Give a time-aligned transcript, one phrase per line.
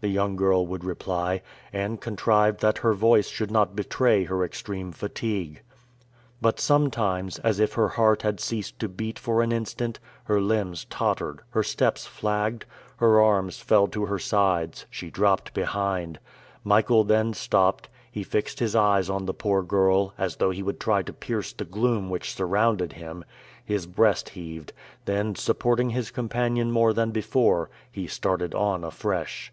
[0.00, 1.42] the young girl would reply,
[1.72, 5.60] and contrived that her voice should not betray her extreme fatigue.
[6.40, 10.84] But sometimes, as if her heart had ceased to beat for an instant, her limbs
[10.84, 12.64] tottered, her steps flagged,
[12.98, 16.20] her arms fell to her sides, she dropped behind.
[16.62, 20.78] Michael then stopped, he fixed his eyes on the poor girl, as though he would
[20.78, 23.24] try to pierce the gloom which surrounded him;
[23.64, 24.72] his breast heaved;
[25.06, 29.52] then, supporting his companion more than before, he started on afresh.